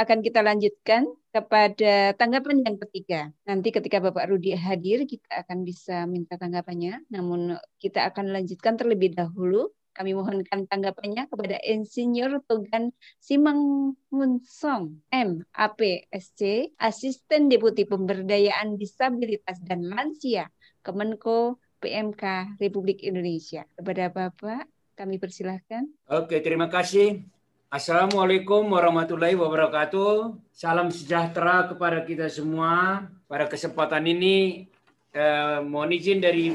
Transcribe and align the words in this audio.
akan 0.00 0.24
kita 0.24 0.40
lanjutkan 0.40 1.04
kepada 1.30 2.16
tanggapan 2.16 2.64
yang 2.64 2.76
ketiga. 2.88 3.20
Nanti 3.44 3.68
ketika 3.68 4.00
Bapak 4.00 4.32
Rudi 4.32 4.56
hadir, 4.56 5.04
kita 5.04 5.44
akan 5.44 5.62
bisa 5.62 6.08
minta 6.08 6.40
tanggapannya. 6.40 7.04
Namun 7.12 7.60
kita 7.76 8.08
akan 8.08 8.32
lanjutkan 8.32 8.80
terlebih 8.80 9.12
dahulu. 9.12 9.68
Kami 9.90 10.16
mohonkan 10.16 10.64
tanggapannya 10.70 11.28
kepada 11.28 11.60
Insinyur 11.60 12.40
Togan 12.46 12.94
Simang 13.18 13.92
Munsong, 14.08 15.02
M. 15.12 15.44
APSC, 15.52 16.72
Asisten 16.78 17.50
Deputi 17.50 17.84
Pemberdayaan 17.84 18.78
Disabilitas 18.78 19.58
dan 19.66 19.84
Lansia, 19.90 20.48
Kemenko 20.80 21.58
PMK 21.82 22.56
Republik 22.62 23.02
Indonesia. 23.02 23.66
Kepada 23.76 24.08
Bapak, 24.08 24.70
kami 24.94 25.18
persilahkan. 25.18 25.90
Oke, 26.06 26.38
terima 26.38 26.70
kasih. 26.70 27.26
Assalamualaikum 27.70 28.66
warahmatullahi 28.66 29.38
wabarakatuh. 29.38 30.34
Salam 30.50 30.90
sejahtera 30.90 31.70
kepada 31.70 32.02
kita 32.02 32.26
semua. 32.26 33.06
Pada 33.30 33.46
kesempatan 33.46 34.10
ini, 34.10 34.66
eh, 35.14 35.62
mohon 35.62 35.94
izin 35.94 36.18
dari 36.18 36.50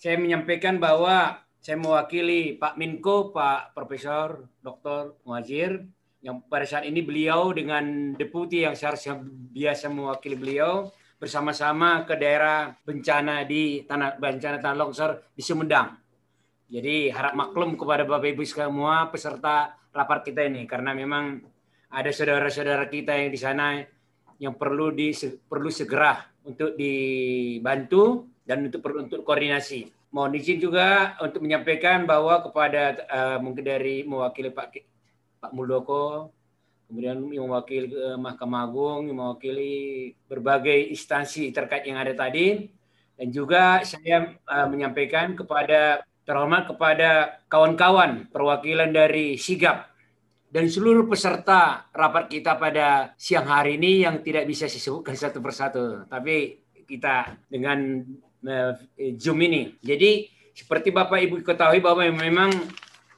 saya 0.00 0.16
menyampaikan 0.16 0.80
bahwa 0.80 1.44
saya 1.60 1.76
mewakili 1.76 2.56
Pak 2.56 2.80
Minko, 2.80 3.36
Pak 3.36 3.76
Profesor 3.76 4.48
Dr. 4.64 5.20
Muazir, 5.28 5.84
yang 6.24 6.40
pada 6.48 6.64
saat 6.64 6.88
ini 6.88 7.04
beliau 7.04 7.52
dengan 7.52 8.16
deputi 8.16 8.64
yang 8.64 8.72
seharusnya 8.72 9.20
biasa 9.52 9.92
mewakili 9.92 10.40
beliau 10.40 10.88
bersama-sama 11.20 12.08
ke 12.08 12.16
daerah 12.16 12.72
bencana 12.80 13.44
di 13.44 13.84
tanah 13.84 14.16
bencana 14.16 14.56
tanah 14.56 14.88
longsor 14.88 15.36
di 15.36 15.44
Sumedang. 15.44 16.00
Jadi 16.72 17.12
harap 17.12 17.36
maklum 17.36 17.76
kepada 17.76 18.08
Bapak 18.08 18.32
Ibu 18.32 18.48
semua 18.48 19.04
peserta 19.12 19.76
rapat 19.90 20.30
kita 20.30 20.46
ini 20.46 20.66
karena 20.66 20.94
memang 20.94 21.42
ada 21.90 22.10
saudara-saudara 22.14 22.86
kita 22.86 23.18
yang 23.18 23.30
di 23.34 23.40
sana 23.40 23.82
yang 24.40 24.54
perlu 24.56 24.94
di 24.94 25.12
perlu 25.44 25.68
segera 25.68 26.16
untuk 26.46 26.78
dibantu 26.78 28.30
dan 28.46 28.66
untuk 28.66 28.80
untuk 28.96 29.20
koordinasi. 29.26 29.90
Mohon 30.10 30.42
izin 30.42 30.58
juga 30.58 31.14
untuk 31.22 31.44
menyampaikan 31.44 32.02
bahwa 32.02 32.42
kepada 32.42 32.98
uh, 33.06 33.38
mungkin 33.38 33.62
dari 33.62 34.02
mewakili 34.02 34.50
Pak 34.50 34.74
Pak 35.38 35.52
Muldoko, 35.54 36.34
kemudian 36.90 37.22
mewakili 37.22 37.94
uh, 37.94 38.18
Mahkamah 38.18 38.66
Agung, 38.66 39.06
mewakili 39.06 40.10
berbagai 40.26 40.90
instansi 40.90 41.54
terkait 41.54 41.86
yang 41.86 42.02
ada 42.02 42.10
tadi, 42.10 42.66
dan 43.14 43.28
juga 43.30 43.86
saya 43.86 44.34
uh, 44.50 44.66
menyampaikan 44.66 45.38
kepada 45.38 46.02
terhormat 46.30 46.70
kepada 46.70 47.42
kawan-kawan 47.50 48.30
perwakilan 48.30 48.94
dari 48.94 49.34
Sigap 49.34 49.90
dan 50.46 50.70
seluruh 50.70 51.10
peserta 51.10 51.90
rapat 51.90 52.30
kita 52.30 52.54
pada 52.54 53.14
siang 53.18 53.50
hari 53.50 53.82
ini 53.82 54.06
yang 54.06 54.22
tidak 54.22 54.46
bisa 54.46 54.70
disebutkan 54.70 55.18
satu 55.26 55.42
persatu, 55.42 56.06
tapi 56.06 56.62
kita 56.86 57.34
dengan 57.50 58.06
uh, 58.46 58.78
Zoom 59.18 59.42
ini. 59.42 59.74
Jadi 59.82 60.30
seperti 60.54 60.94
Bapak 60.94 61.18
Ibu 61.18 61.42
ketahui 61.42 61.82
bahwa 61.82 62.06
memang 62.06 62.50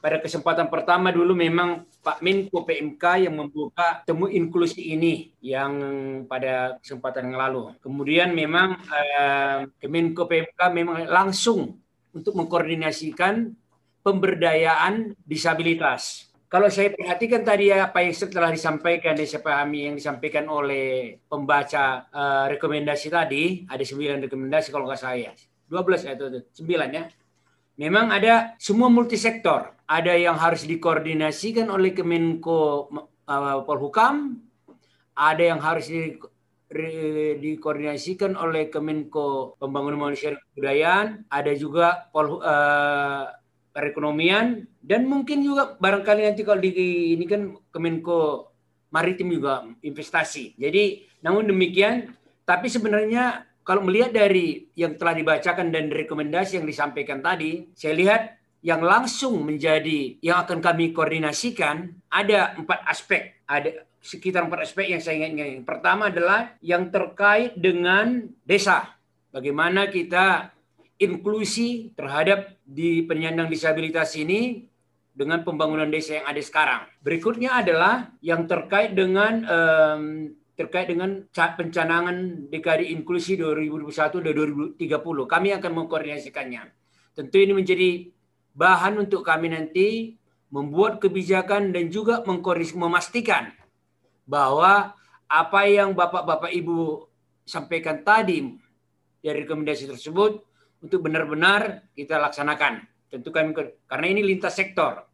pada 0.01 0.17
kesempatan 0.17 0.67
pertama 0.73 1.13
dulu 1.13 1.37
memang 1.37 1.85
Pak 2.03 2.19
Menko 2.19 2.65
PMK 2.67 3.29
yang 3.29 3.39
membuka 3.39 4.03
temu 4.03 4.27
inklusi 4.27 4.93
ini 4.93 5.31
yang 5.39 5.73
pada 6.27 6.81
kesempatan 6.81 7.29
yang 7.29 7.37
lalu. 7.39 7.63
Kemudian 7.79 8.35
memang 8.35 8.77
uh, 8.77 9.69
Kemenko 9.79 10.27
PMK 10.27 10.59
memang 10.75 11.07
langsung 11.07 11.82
untuk 12.13 12.37
mengkoordinasikan 12.37 13.51
pemberdayaan 14.05 15.17
disabilitas. 15.25 16.29
Kalau 16.53 16.69
saya 16.69 16.93
perhatikan 16.93 17.41
tadi 17.41 17.73
apa 17.73 18.05
yang 18.05 18.13
setelah 18.13 18.53
disampaikan 18.53 19.17
dan 19.17 19.25
saya 19.25 19.41
pahami 19.41 19.89
yang 19.89 19.97
disampaikan 19.97 20.45
oleh 20.45 21.17
pembaca 21.25 22.05
uh, 22.13 22.45
rekomendasi 22.45 23.09
tadi, 23.09 23.65
ada 23.65 23.81
sembilan 23.81 24.29
rekomendasi 24.29 24.69
kalau 24.69 24.85
nggak 24.85 25.01
saya. 25.01 25.33
12 25.65 26.05
ya, 26.05 26.13
itu, 26.13 26.25
sembilan 26.53 26.89
ya. 26.93 27.03
Memang 27.81 28.13
ada 28.13 28.53
semua 28.61 28.85
multisektor. 28.93 29.73
Ada 29.89 30.13
yang 30.13 30.37
harus 30.37 30.69
dikoordinasikan 30.69 31.73
oleh 31.73 31.89
Kemenko 31.89 32.93
uh, 33.25 33.65
Polhukam, 33.65 34.37
ada 35.17 35.41
yang 35.41 35.57
harus 35.57 35.89
dikoordinasikan 37.39 38.35
oleh 38.35 38.67
Kemenko 38.73 39.55
Pembangunan 39.61 40.09
Manusia 40.09 40.33
dan 40.33 40.41
Kebudayaan, 40.51 41.07
ada 41.29 41.51
juga 41.53 42.09
pol, 42.09 42.41
uh, 42.41 43.29
perekonomian 43.73 44.69
dan 44.79 45.09
mungkin 45.09 45.41
juga 45.41 45.73
barangkali 45.81 46.29
nanti 46.29 46.45
kalau 46.45 46.61
di 46.61 46.71
ini 47.17 47.25
kan 47.25 47.57
Kemenko 47.73 48.53
Maritim 48.93 49.33
juga 49.33 49.65
investasi. 49.81 50.53
Jadi 50.57 51.09
namun 51.25 51.49
demikian, 51.49 52.13
tapi 52.45 52.69
sebenarnya 52.69 53.49
kalau 53.65 53.81
melihat 53.81 54.13
dari 54.13 54.69
yang 54.77 54.99
telah 54.99 55.17
dibacakan 55.17 55.71
dan 55.73 55.89
rekomendasi 55.89 56.61
yang 56.61 56.67
disampaikan 56.67 57.23
tadi, 57.23 57.71
saya 57.73 57.95
lihat 57.95 58.21
yang 58.63 58.79
langsung 58.79 59.43
menjadi 59.43 60.19
yang 60.23 60.43
akan 60.43 60.63
kami 60.63 60.95
koordinasikan 60.95 61.95
ada 62.11 62.55
empat 62.59 62.79
aspek. 62.87 63.39
Ada 63.43 63.83
sekitar 64.03 64.43
empat 64.51 64.67
aspek 64.67 64.91
yang 64.91 64.99
saya 64.99 65.23
ingin. 65.23 65.63
Pertama 65.63 66.11
adalah 66.11 66.59
yang 66.59 66.91
terkait 66.91 67.55
dengan 67.55 68.27
desa. 68.43 68.99
Bagaimana 69.31 69.87
kita 69.87 70.51
inklusi 70.99 71.95
terhadap 71.95 72.59
di 72.67 73.07
penyandang 73.07 73.47
disabilitas 73.47 74.13
ini 74.19 74.67
dengan 75.15 75.41
pembangunan 75.47 75.87
desa 75.87 76.19
yang 76.19 76.27
ada 76.27 76.41
sekarang. 76.43 76.81
Berikutnya 76.99 77.63
adalah 77.63 78.11
yang 78.19 78.43
terkait 78.43 78.91
dengan 78.91 79.39
um, 79.47 80.03
terkait 80.53 80.91
dengan 80.91 81.25
pencanangan 81.33 82.49
dekade 82.51 82.85
inklusi 82.91 83.39
2021 83.39 84.19
dan 84.19 84.33
2030. 84.77 85.33
Kami 85.33 85.49
akan 85.57 85.71
mengkoordinasikannya. 85.79 86.61
Tentu 87.15 87.37
ini 87.41 87.53
menjadi 87.55 87.89
bahan 88.53 89.01
untuk 89.01 89.25
kami 89.25 89.49
nanti 89.49 90.13
membuat 90.53 91.01
kebijakan 91.01 91.73
dan 91.73 91.89
juga 91.89 92.21
memastikan 92.77 93.49
bahwa 94.23 94.95
apa 95.27 95.61
yang 95.65 95.95
Bapak-bapak 95.97 96.51
Ibu 96.53 97.09
sampaikan 97.43 98.03
tadi 98.05 98.43
dari 99.23 99.37
rekomendasi 99.43 99.87
tersebut 99.87 100.43
untuk 100.83 100.99
benar-benar 101.07 101.87
kita 101.95 102.19
laksanakan. 102.19 102.83
Tentu 103.07 103.31
kami 103.31 103.55
karena 103.87 104.07
ini 104.09 104.21
lintas 104.21 104.59
sektor. 104.59 105.07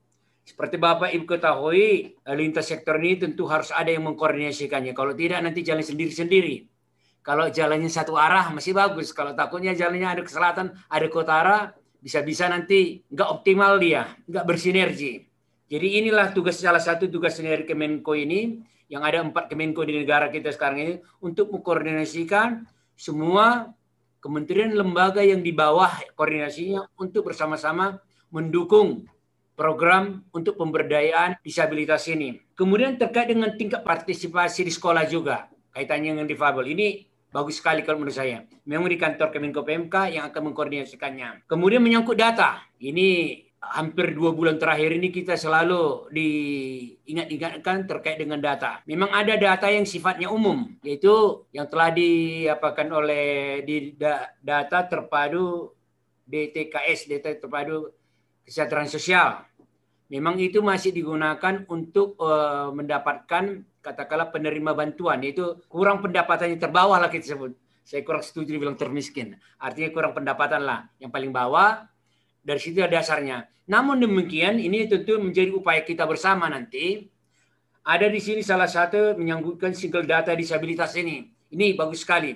Seperti 0.44 0.82
Bapak 0.82 1.14
Ibu 1.14 1.26
ketahui, 1.30 2.18
lintas 2.34 2.74
sektor 2.74 2.98
ini 2.98 3.22
tentu 3.22 3.46
harus 3.46 3.70
ada 3.70 3.94
yang 3.94 4.10
mengkoordinasikannya. 4.10 4.98
Kalau 4.98 5.14
tidak 5.14 5.46
nanti 5.46 5.62
jalan 5.62 5.86
sendiri-sendiri. 5.86 6.66
Kalau 7.22 7.54
jalannya 7.54 7.92
satu 7.92 8.18
arah 8.18 8.50
masih 8.50 8.74
bagus. 8.74 9.14
Kalau 9.14 9.38
takutnya 9.38 9.78
jalannya 9.78 10.10
ada 10.10 10.22
ke 10.26 10.32
selatan, 10.32 10.74
ada 10.90 11.06
ke 11.06 11.18
utara, 11.20 11.78
bisa-bisa 12.02 12.50
nanti 12.50 13.06
nggak 13.14 13.30
optimal 13.30 13.78
dia, 13.78 14.10
nggak 14.26 14.46
bersinergi. 14.50 15.29
Jadi 15.70 16.02
inilah 16.02 16.34
tugas 16.34 16.58
salah 16.58 16.82
satu 16.82 17.06
tugas 17.06 17.38
dari 17.38 17.62
Kemenko 17.62 18.18
ini 18.18 18.58
yang 18.90 19.06
ada 19.06 19.22
empat 19.22 19.54
kemenko 19.54 19.86
di 19.86 20.02
negara 20.02 20.34
kita 20.34 20.50
sekarang 20.50 20.82
ini 20.82 20.94
untuk 21.22 21.54
mengkoordinasikan 21.54 22.66
semua 22.98 23.70
kementerian 24.18 24.74
lembaga 24.74 25.22
yang 25.22 25.46
di 25.46 25.54
bawah 25.54 25.94
koordinasinya 26.18 26.90
untuk 26.98 27.30
bersama-sama 27.30 28.02
mendukung 28.34 29.06
program 29.54 30.26
untuk 30.34 30.58
pemberdayaan 30.58 31.38
disabilitas 31.46 32.10
ini. 32.10 32.42
Kemudian 32.58 32.98
terkait 32.98 33.30
dengan 33.30 33.54
tingkat 33.54 33.86
partisipasi 33.86 34.66
di 34.66 34.74
sekolah 34.74 35.06
juga 35.06 35.54
kaitannya 35.78 36.18
dengan 36.18 36.28
difabel. 36.28 36.66
Ini 36.74 36.88
bagus 37.30 37.62
sekali 37.62 37.86
kalau 37.86 38.02
menurut 38.02 38.18
saya. 38.18 38.42
Memang 38.66 38.90
di 38.90 38.98
kantor 38.98 39.30
Kemenko 39.30 39.62
PMK 39.62 40.18
yang 40.18 40.24
akan 40.34 40.50
mengkoordinasikannya. 40.50 41.46
Kemudian 41.46 41.84
menyangkut 41.84 42.18
data. 42.18 42.64
Ini 42.82 43.38
hampir 43.60 44.16
dua 44.16 44.32
bulan 44.32 44.56
terakhir 44.56 44.96
ini 44.96 45.12
kita 45.12 45.36
selalu 45.36 46.08
diingat-ingatkan 46.16 47.86
terkait 47.86 48.16
dengan 48.16 48.40
data. 48.40 48.80
Memang 48.88 49.12
ada 49.12 49.36
data 49.36 49.68
yang 49.68 49.84
sifatnya 49.84 50.32
umum, 50.32 50.80
yaitu 50.80 51.44
yang 51.52 51.68
telah 51.68 51.92
diapakan 51.92 52.88
oleh 53.04 53.60
di 53.68 53.94
data 54.40 54.80
terpadu 54.88 55.76
DTKS, 56.24 57.12
data 57.12 57.36
terpadu 57.36 57.92
kesejahteraan 58.48 58.90
sosial. 58.90 59.44
Memang 60.10 60.42
itu 60.42 60.64
masih 60.66 60.90
digunakan 60.90 61.68
untuk 61.70 62.18
uh, 62.18 62.74
mendapatkan 62.74 63.62
katakanlah 63.84 64.34
penerima 64.34 64.74
bantuan, 64.74 65.22
yaitu 65.22 65.60
kurang 65.70 66.02
pendapatannya 66.02 66.58
terbawah 66.58 66.98
lah 66.98 67.12
kita 67.12 67.36
sebut. 67.36 67.54
Saya 67.86 68.02
kurang 68.06 68.22
setuju 68.22 68.58
dibilang 68.58 68.78
termiskin. 68.78 69.38
Artinya 69.58 69.90
kurang 69.94 70.14
pendapatan 70.14 70.62
lah. 70.62 70.86
Yang 71.02 71.10
paling 71.10 71.32
bawah 71.34 71.90
dari 72.50 72.58
situ 72.58 72.82
dasarnya. 72.82 73.46
Namun 73.70 74.02
demikian 74.02 74.58
ini 74.58 74.90
tentu 74.90 75.22
menjadi 75.22 75.54
upaya 75.54 75.86
kita 75.86 76.10
bersama 76.10 76.50
nanti. 76.50 77.06
Ada 77.86 78.10
di 78.10 78.18
sini 78.18 78.42
salah 78.42 78.66
satu 78.66 79.14
menyangkutkan 79.14 79.78
single 79.78 80.10
data 80.10 80.34
disabilitas 80.34 80.98
ini. 80.98 81.30
Ini 81.54 81.78
bagus 81.78 82.02
sekali. 82.02 82.34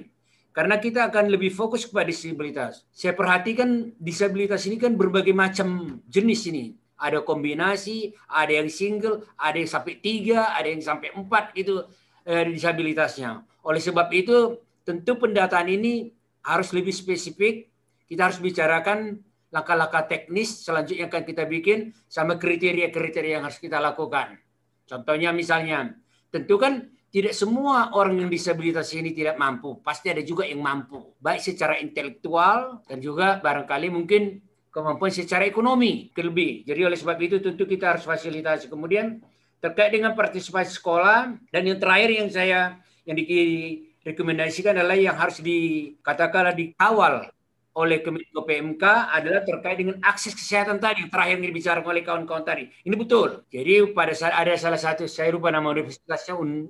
Karena 0.54 0.78
kita 0.78 1.10
akan 1.10 1.34
lebih 1.34 1.50
fokus 1.50 1.90
kepada 1.90 2.14
disabilitas. 2.14 2.86
Saya 2.94 3.18
perhatikan 3.18 3.90
disabilitas 3.98 4.70
ini 4.70 4.78
kan 4.78 4.94
berbagai 4.94 5.34
macam 5.34 5.98
jenis 6.06 6.46
ini. 6.54 6.66
ada 7.04 7.20
kombinasi, 7.20 8.16
ada 8.32 8.64
yang 8.64 8.72
single, 8.72 9.28
ada 9.36 9.60
yang 9.60 9.68
sampai 9.68 10.00
tiga, 10.00 10.56
ada 10.56 10.72
yang 10.72 10.80
sampai 10.80 11.12
empat 11.12 11.52
gitu 11.52 11.84
eh, 12.24 12.48
disabilitasnya. 12.48 13.44
Oleh 13.60 13.84
sebab 13.84 14.08
itu, 14.16 14.56
tentu 14.88 15.20
pendataan 15.20 15.68
ini 15.68 16.16
harus 16.48 16.72
lebih 16.72 16.96
spesifik. 16.96 17.68
Kita 18.08 18.32
harus 18.32 18.40
bicarakan 18.40 19.20
langkah-langkah 19.54 20.10
teknis 20.10 20.66
selanjutnya 20.66 21.06
akan 21.06 21.24
kita 21.24 21.46
bikin 21.46 21.94
sama 22.10 22.42
kriteria-kriteria 22.42 23.38
yang 23.38 23.46
harus 23.46 23.62
kita 23.62 23.78
lakukan. 23.78 24.42
Contohnya 24.90 25.30
misalnya, 25.30 25.94
tentu 26.34 26.58
kan 26.58 26.90
tidak 27.14 27.38
semua 27.38 27.94
orang 27.94 28.26
yang 28.26 28.30
disabilitas 28.34 28.90
ini 28.98 29.14
tidak 29.14 29.38
mampu. 29.38 29.78
Pasti 29.86 30.10
ada 30.10 30.26
juga 30.26 30.50
yang 30.50 30.66
mampu. 30.66 31.14
Baik 31.22 31.46
secara 31.46 31.78
intelektual 31.78 32.82
dan 32.90 32.98
juga 32.98 33.38
barangkali 33.38 33.94
mungkin 33.94 34.42
kemampuan 34.74 35.14
secara 35.14 35.46
ekonomi 35.46 36.10
lebih. 36.18 36.66
Jadi 36.66 36.82
oleh 36.82 36.98
sebab 36.98 37.18
itu 37.22 37.38
tentu 37.38 37.70
kita 37.70 37.94
harus 37.94 38.10
fasilitasi. 38.10 38.66
Kemudian 38.66 39.22
terkait 39.62 39.94
dengan 39.94 40.18
partisipasi 40.18 40.74
sekolah 40.74 41.38
dan 41.54 41.62
yang 41.62 41.78
terakhir 41.78 42.10
yang 42.10 42.30
saya 42.34 42.82
yang 43.06 43.16
direkomendasikan 43.22 44.74
adalah 44.74 44.98
yang 44.98 45.14
harus 45.14 45.38
dikatakanlah 45.38 46.58
dikawal 46.58 47.30
oleh 47.74 48.06
Kemenko 48.06 48.46
PMK 48.46 48.84
adalah 49.10 49.42
terkait 49.42 49.82
dengan 49.82 49.98
akses 50.06 50.38
kesehatan 50.38 50.78
tadi 50.78 51.06
yang 51.06 51.12
terakhir 51.12 51.42
yang 51.42 51.50
dibicarakan 51.50 51.90
oleh 51.90 52.04
kawan-kawan 52.06 52.46
tadi. 52.46 52.70
Ini 52.86 52.96
betul. 52.96 53.44
Jadi 53.50 53.74
pada 53.98 54.14
saat 54.14 54.34
ada 54.38 54.54
salah 54.54 54.78
satu 54.78 55.10
saya 55.10 55.34
lupa 55.34 55.50
nama 55.50 55.66
universitasnya 55.74 56.38
Un, 56.38 56.70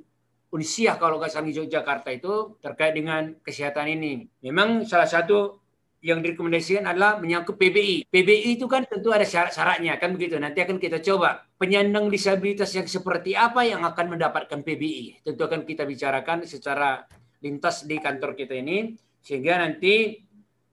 Unsiah 0.53 0.95
kalau 0.95 1.19
nggak 1.19 1.31
salah 1.33 1.49
di 1.49 1.59
Yogyakarta 1.59 2.09
itu 2.13 2.55
terkait 2.63 2.95
dengan 2.95 3.35
kesehatan 3.43 3.89
ini. 3.91 4.29
Memang 4.45 4.87
salah 4.87 5.09
satu 5.09 5.59
yang 6.03 6.19
direkomendasikan 6.19 6.83
adalah 6.83 7.15
menyangkut 7.19 7.55
PBI. 7.55 8.11
PBI 8.11 8.59
itu 8.59 8.67
kan 8.67 8.83
tentu 8.83 9.11
ada 9.15 9.23
syarat-syaratnya 9.23 9.95
kan 9.99 10.11
begitu. 10.11 10.35
Nanti 10.35 10.59
akan 10.59 10.75
kita 10.75 10.99
coba 10.99 11.47
penyandang 11.55 12.11
disabilitas 12.11 12.75
yang 12.75 12.87
seperti 12.87 13.39
apa 13.39 13.63
yang 13.63 13.87
akan 13.87 14.19
mendapatkan 14.19 14.59
PBI. 14.67 15.23
Tentu 15.23 15.41
akan 15.47 15.63
kita 15.63 15.87
bicarakan 15.87 16.43
secara 16.43 17.07
lintas 17.39 17.87
di 17.87 17.99
kantor 17.99 18.35
kita 18.35 18.55
ini 18.55 18.95
sehingga 19.23 19.63
nanti 19.63 20.19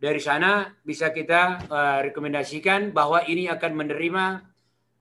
dari 0.00 0.16
sana 0.16 0.64
bisa 0.80 1.12
kita 1.12 1.68
uh, 1.68 1.98
rekomendasikan 2.00 2.96
bahwa 2.96 3.20
ini 3.28 3.52
akan 3.52 3.72
menerima 3.76 4.24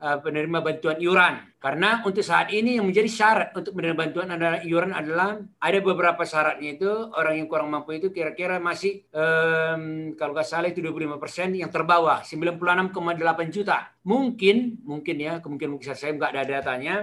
uh, 0.04 0.18
penerima 0.19 0.60
bantuan 0.60 1.00
iuran. 1.00 1.40
Karena 1.60 2.04
untuk 2.04 2.24
saat 2.24 2.51
ini 2.51 2.80
yang 2.80 2.88
menjadi 2.88 3.07
syarat 3.07 3.50
untuk 3.56 3.75
menerima 3.75 3.96
bantuan 3.96 4.28
adalah 4.31 4.60
iuran 4.63 4.92
adalah 4.96 5.40
ada 5.40 5.80
beberapa 5.80 6.24
syaratnya 6.24 6.80
itu 6.80 6.92
orang 7.16 7.40
yang 7.40 7.48
kurang 7.51 7.72
mampu 7.72 7.96
itu 7.96 8.12
kira-kira 8.12 8.60
masih 8.60 9.07
um, 9.12 10.16
kalau 10.19 10.31
nggak 10.36 10.48
salah 10.48 10.72
itu 10.72 10.84
25 10.84 11.16
persen 11.19 11.52
yang 11.56 11.72
terbawah 11.72 12.19
96,8 12.24 13.56
juta. 13.56 13.92
Mungkin 14.04 14.84
mungkin 14.84 15.16
ya 15.16 15.40
kemungkinan 15.40 15.80
besar 15.80 15.95
saya 15.95 16.12
nggak 16.16 16.31
ada 16.31 16.44
datanya. 16.44 16.95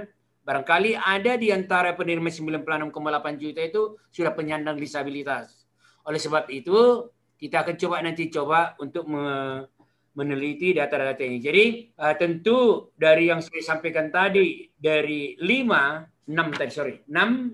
Barangkali 0.47 0.95
ada 0.95 1.35
di 1.37 1.51
antara 1.51 1.97
penerima 1.97 2.29
96,8 2.29 3.41
juta 3.41 3.61
itu 3.61 3.83
sudah 4.13 4.33
penyandang 4.37 4.79
disabilitas. 4.79 5.67
Oleh 6.07 6.23
sebab 6.23 6.47
itu 6.55 7.11
kita 7.37 7.63
akan 7.63 7.77
coba 7.77 7.97
nanti 8.01 8.33
coba 8.33 8.75
untuk 8.81 9.09
me 9.09 9.25
meneliti 10.17 10.73
data-data 10.73 11.21
ini. 11.21 11.39
Jadi 11.39 11.65
uh, 12.01 12.17
tentu 12.17 12.89
dari 12.97 13.29
yang 13.29 13.45
saya 13.45 13.77
sampaikan 13.77 14.09
tadi 14.09 14.65
dari 14.73 15.37
lima 15.45 16.01
enam 16.27 16.49
tadi 16.57 16.73
sorry 16.73 17.05
enam 17.13 17.53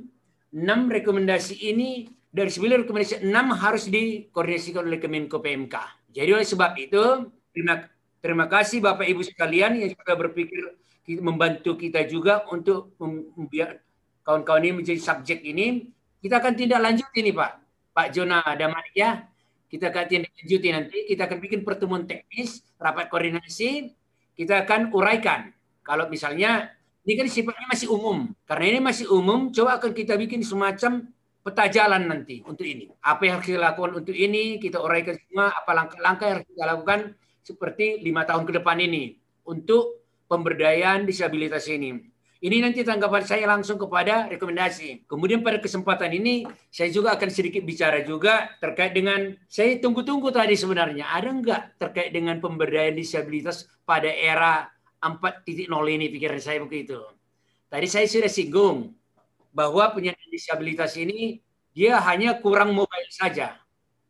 enam 0.55 0.87
rekomendasi 0.87 1.59
ini 1.59 2.07
dari 2.31 2.49
sembilan 2.49 2.87
rekomendasi 2.87 3.27
enam 3.27 3.53
harus 3.59 3.91
dikoordinasikan 3.91 4.87
oleh 4.87 5.03
Kemenko 5.03 5.43
PMK. 5.43 5.75
Jadi 6.15 6.31
oleh 6.31 6.47
sebab 6.47 6.73
itu 6.79 7.03
terima 7.51 7.83
terima 8.23 8.47
kasih 8.47 8.79
Bapak 8.79 9.11
Ibu 9.11 9.27
sekalian 9.27 9.83
yang 9.83 9.91
sudah 9.93 10.17
berpikir 10.17 10.79
membantu 11.19 11.75
kita 11.75 12.07
juga 12.07 12.47
untuk 12.47 12.95
membiar 13.37 13.83
kawan-kawan 14.23 14.63
ini 14.63 14.75
menjadi 14.87 15.01
subjek 15.03 15.43
ini. 15.43 15.91
Kita 16.23 16.39
akan 16.39 16.55
tindak 16.55 16.79
lanjut 16.79 17.11
ini 17.19 17.35
Pak. 17.35 17.53
Pak 17.93 18.07
Jona 18.15 18.41
Damaria 18.55 19.32
kita 19.73 19.89
akan 19.89 20.05
tindak 20.05 20.37
lanjuti 20.37 20.69
nanti. 20.69 20.99
Kita 21.09 21.25
akan 21.25 21.39
bikin 21.41 21.65
pertemuan 21.65 22.05
teknis, 22.05 22.61
rapat 22.77 23.09
koordinasi. 23.09 23.89
Kita 24.37 24.69
akan 24.69 24.93
uraikan. 24.93 25.49
Kalau 25.81 26.13
misalnya 26.13 26.77
ini 27.09 27.17
kan 27.17 27.27
sifatnya 27.33 27.67
masih 27.73 27.89
umum. 27.89 28.29
Karena 28.45 28.65
ini 28.77 28.81
masih 28.85 29.09
umum, 29.09 29.49
coba 29.49 29.81
akan 29.81 29.97
kita 29.97 30.21
bikin 30.21 30.45
semacam 30.45 31.09
peta 31.41 31.65
jalan 31.73 32.05
nanti 32.05 32.45
untuk 32.45 32.69
ini. 32.69 32.93
Apa 33.01 33.25
yang 33.25 33.41
harus 33.41 33.49
kita 33.49 33.61
lakukan 33.65 34.05
untuk 34.05 34.13
ini, 34.13 34.61
kita 34.61 34.77
uraikan 34.77 35.17
semua 35.17 35.57
apa 35.57 35.71
langkah-langkah 35.73 36.25
yang 36.29 36.37
harus 36.39 36.49
kita 36.53 36.65
lakukan 36.69 37.01
seperti 37.43 37.87
lima 38.05 38.23
tahun 38.29 38.45
ke 38.45 38.53
depan 38.61 38.77
ini 38.77 39.17
untuk 39.49 40.05
pemberdayaan 40.29 41.09
disabilitas 41.09 41.67
ini. 41.73 42.12
Ini 42.43 42.59
nanti 42.59 42.83
tanggapan 42.83 43.23
saya 43.23 43.47
langsung 43.47 43.79
kepada 43.79 44.27
rekomendasi. 44.27 45.07
Kemudian 45.07 45.47
pada 45.47 45.63
kesempatan 45.63 46.11
ini 46.11 46.43
saya 46.75 46.91
juga 46.91 47.15
akan 47.15 47.31
sedikit 47.31 47.63
bicara 47.63 48.03
juga 48.03 48.59
terkait 48.59 48.91
dengan 48.91 49.31
saya 49.47 49.79
tunggu-tunggu 49.79 50.27
tadi 50.35 50.59
sebenarnya 50.59 51.07
ada 51.07 51.31
enggak 51.31 51.79
terkait 51.79 52.11
dengan 52.11 52.43
pemberdayaan 52.43 52.99
disabilitas 52.99 53.71
pada 53.87 54.11
era 54.11 54.67
4.0 54.99 55.71
ini 55.71 56.11
pikiran 56.11 56.43
saya 56.43 56.59
begitu. 56.67 56.99
Tadi 57.71 57.87
saya 57.87 58.11
sudah 58.11 58.27
singgung 58.27 58.91
bahwa 59.55 59.95
penyandang 59.95 60.35
disabilitas 60.35 60.99
ini 60.99 61.39
dia 61.71 62.03
hanya 62.11 62.43
kurang 62.43 62.75
mobile 62.75 63.07
saja. 63.15 63.55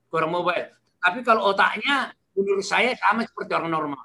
Kurang 0.08 0.32
mobile. 0.32 0.72
Tapi 1.04 1.20
kalau 1.20 1.52
otaknya 1.52 2.16
menurut 2.32 2.64
saya 2.64 2.96
sama 2.96 3.28
seperti 3.28 3.52
orang 3.52 3.76
normal. 3.76 4.04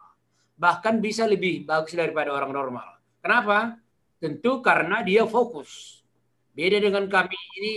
Bahkan 0.59 0.99
bisa 0.99 1.23
lebih 1.23 1.63
bagus 1.63 1.95
daripada 1.95 2.35
orang 2.35 2.51
normal. 2.51 2.99
Kenapa? 3.23 3.86
Tentu 4.17 4.65
karena 4.65 5.05
dia 5.05 5.23
fokus. 5.29 6.01
Beda 6.57 6.81
dengan 6.81 7.05
kami 7.05 7.37
ini 7.61 7.73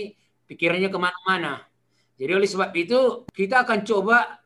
pikirannya 0.49 0.89
ke 0.89 0.99
mana-mana. 0.99 1.61
Jadi 2.17 2.31
oleh 2.33 2.49
sebab 2.49 2.73
itu 2.73 3.29
kita 3.29 3.61
akan 3.65 3.85
coba 3.85 4.41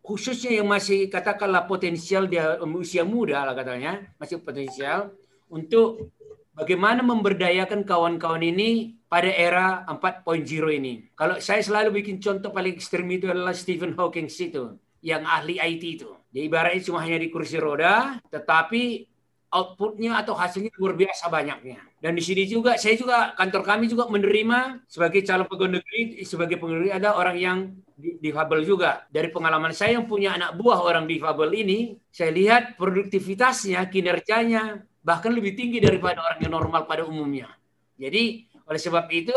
khususnya 0.00 0.62
yang 0.62 0.66
masih 0.70 1.06
katakanlah 1.10 1.66
potensial 1.68 2.26
dia 2.26 2.58
usia 2.62 3.04
muda 3.06 3.44
lah 3.44 3.54
katanya 3.54 4.10
masih 4.16 4.40
potensial 4.40 5.14
untuk 5.50 6.10
bagaimana 6.56 7.04
memberdayakan 7.04 7.86
kawan-kawan 7.86 8.42
ini 8.42 8.98
pada 9.10 9.30
era 9.30 9.82
4.0 9.90 10.46
ini. 10.70 11.10
Kalau 11.18 11.42
saya 11.42 11.62
selalu 11.62 12.02
bikin 12.02 12.22
contoh 12.22 12.54
paling 12.54 12.78
ekstrim 12.78 13.06
itu 13.10 13.26
adalah 13.26 13.54
Stephen 13.54 13.94
Hawking 13.98 14.30
itu 14.30 14.78
yang 15.02 15.26
ahli 15.26 15.58
IT 15.58 15.82
itu. 15.82 16.10
Dia 16.30 16.46
ibaratnya 16.46 16.82
cuma 16.86 17.02
hanya 17.02 17.18
di 17.18 17.26
kursi 17.26 17.58
roda, 17.58 18.22
tetapi 18.30 19.02
outputnya 19.50 20.22
atau 20.22 20.38
hasilnya 20.38 20.70
luar 20.78 20.94
biasa 20.94 21.26
banyaknya. 21.26 21.82
Dan 21.98 22.14
di 22.14 22.22
sini 22.22 22.46
juga 22.46 22.78
saya 22.78 22.94
juga 22.94 23.34
kantor 23.34 23.62
kami 23.66 23.90
juga 23.90 24.06
menerima 24.06 24.86
sebagai 24.86 25.26
calon 25.26 25.46
pegawai 25.50 25.72
negeri 25.82 26.22
sebagai 26.22 26.56
pegawai 26.56 26.78
negeri 26.78 26.90
ada 26.94 27.18
orang 27.18 27.36
yang 27.36 27.58
difabel 27.98 28.62
juga. 28.62 29.04
Dari 29.10 29.28
pengalaman 29.28 29.74
saya 29.74 29.98
yang 29.98 30.06
punya 30.06 30.38
anak 30.38 30.56
buah 30.56 30.80
orang 30.80 31.04
difabel 31.04 31.50
ini, 31.52 31.98
saya 32.08 32.30
lihat 32.32 32.78
produktivitasnya, 32.78 33.84
kinerjanya 33.90 34.86
bahkan 35.02 35.34
lebih 35.34 35.58
tinggi 35.58 35.82
daripada 35.82 36.22
orang 36.22 36.38
yang 36.40 36.52
normal 36.54 36.86
pada 36.86 37.02
umumnya. 37.04 37.50
Jadi 37.98 38.48
oleh 38.64 38.80
sebab 38.80 39.10
itu 39.10 39.36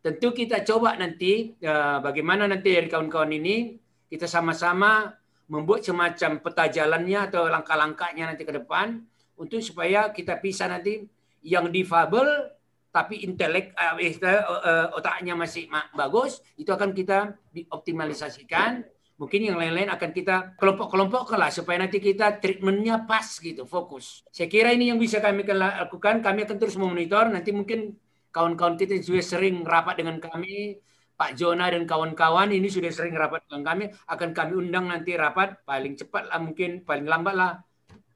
tentu 0.00 0.32
kita 0.32 0.64
coba 0.64 0.96
nanti 0.96 1.54
uh, 1.62 2.00
bagaimana 2.00 2.48
nanti 2.48 2.72
dari 2.72 2.88
kawan-kawan 2.88 3.32
ini 3.36 3.76
kita 4.08 4.24
sama-sama 4.24 5.12
membuat 5.48 5.84
semacam 5.84 6.40
peta 6.40 6.64
jalannya 6.72 7.28
atau 7.28 7.48
langkah-langkahnya 7.48 8.32
nanti 8.32 8.48
ke 8.48 8.52
depan 8.56 9.04
untuk 9.38 9.58
supaya 9.60 10.10
kita 10.14 10.38
bisa 10.38 10.70
nanti 10.70 11.02
yang 11.44 11.68
difabel 11.68 12.54
tapi 12.94 13.26
intelek 13.26 13.74
uh, 13.74 13.98
uh, 13.98 14.86
otaknya 14.94 15.34
masih 15.34 15.66
bagus 15.98 16.38
itu 16.54 16.70
akan 16.70 16.94
kita 16.94 17.34
dioptimalisasikan. 17.50 18.86
Mungkin 19.14 19.46
yang 19.46 19.58
lain-lain 19.58 19.90
akan 19.94 20.10
kita 20.10 20.58
kelompok-kelompok 20.58 21.38
lah 21.38 21.50
supaya 21.50 21.86
nanti 21.86 22.02
kita 22.02 22.38
treatmentnya 22.38 23.06
pas 23.06 23.26
gitu 23.38 23.62
fokus. 23.62 24.26
Saya 24.30 24.50
kira 24.50 24.74
ini 24.74 24.90
yang 24.90 24.98
bisa 24.98 25.22
kami 25.22 25.46
lakukan. 25.46 26.18
Kami 26.18 26.46
akan 26.46 26.56
terus 26.58 26.74
memonitor. 26.74 27.30
Nanti 27.30 27.54
mungkin 27.54 27.94
kawan-kawan 28.34 28.74
kita 28.74 28.98
juga 28.98 29.22
sering 29.22 29.62
rapat 29.62 30.02
dengan 30.02 30.18
kami. 30.18 30.82
Pak 31.14 31.38
Jona 31.38 31.70
dan 31.70 31.86
kawan-kawan 31.86 32.50
ini 32.50 32.66
sudah 32.66 32.90
sering 32.90 33.14
rapat 33.14 33.46
dengan 33.46 33.62
kami. 33.70 33.84
Akan 34.10 34.34
kami 34.34 34.66
undang 34.66 34.90
nanti 34.90 35.14
rapat. 35.14 35.62
Paling 35.62 35.94
cepat 35.94 36.34
lah 36.34 36.42
mungkin 36.42 36.82
paling 36.82 37.06
lambat 37.06 37.34
lah 37.38 37.62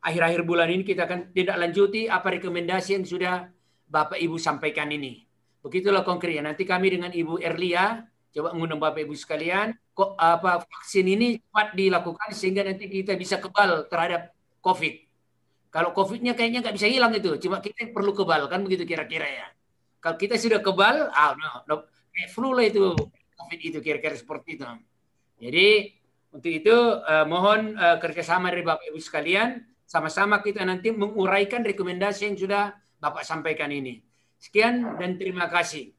akhir-akhir 0.03 0.43
bulan 0.47 0.69
ini 0.71 0.83
kita 0.87 1.07
akan 1.07 1.35
tidak 1.35 1.57
lanjuti 1.59 2.07
apa 2.07 2.39
rekomendasi 2.39 2.99
yang 2.99 3.05
sudah 3.07 3.51
Bapak 3.89 4.21
Ibu 4.21 4.37
sampaikan 4.37 4.93
ini. 4.93 5.25
Begitulah 5.65 6.07
konkretnya. 6.07 6.53
Nanti 6.53 6.63
kami 6.63 6.95
dengan 6.95 7.11
Ibu 7.11 7.41
Erlia 7.43 8.05
coba 8.33 8.55
mengundang 8.55 8.79
Bapak 8.79 9.03
Ibu 9.03 9.15
sekalian, 9.17 9.75
kok 9.97 10.15
apa 10.15 10.63
vaksin 10.63 11.07
ini 11.09 11.41
cepat 11.41 11.75
dilakukan 11.75 12.29
sehingga 12.31 12.63
nanti 12.63 12.87
kita 12.87 13.17
bisa 13.17 13.41
kebal 13.41 13.89
terhadap 13.89 14.31
COVID. 14.63 14.95
Kalau 15.69 15.91
COVID-nya 15.93 16.33
kayaknya 16.33 16.65
nggak 16.65 16.77
bisa 16.77 16.89
hilang 16.89 17.13
itu, 17.13 17.37
cuma 17.45 17.61
kita 17.61 17.93
perlu 17.93 18.17
kebal 18.17 18.49
kan 18.49 18.65
begitu 18.65 18.89
kira-kira 18.89 19.27
ya. 19.29 19.47
Kalau 19.99 20.17
kita 20.17 20.39
sudah 20.39 20.63
kebal, 20.63 21.11
ah 21.13 21.35
no, 21.35 21.51
no, 21.69 21.75
flu 22.31 22.55
lah 22.55 22.65
itu 22.65 22.95
COVID 23.37 23.61
itu 23.61 23.79
kira-kira 23.83 24.15
seperti 24.17 24.57
itu. 24.57 24.65
Jadi 25.39 25.69
untuk 26.33 26.53
itu 26.53 26.77
uh, 27.03 27.25
mohon 27.25 27.75
uh, 27.77 27.97
kerjasama 28.01 28.53
dari 28.53 28.65
Bapak 28.65 28.93
Ibu 28.93 29.01
sekalian 29.01 29.65
sama-sama 29.89 30.45
kita 30.45 30.69
nanti 30.69 30.93
menguraikan 30.93 31.65
rekomendasi 31.65 32.29
yang 32.29 32.37
sudah 32.37 32.77
Bapak 33.01 33.25
sampaikan 33.25 33.73
ini. 33.73 34.05
Sekian 34.37 35.01
dan 35.01 35.17
terima 35.17 35.49
kasih. 35.49 35.98